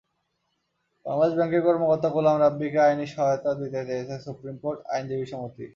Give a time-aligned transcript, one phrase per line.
[1.05, 5.65] বাংলাদেশ ব্যাংকের কর্মকর্তা গোলাম রাব্বীকে আইনি সহায়তা দিতে চেয়েছে সুপ্রিম কোর্ট আইনজীবী সমিতি।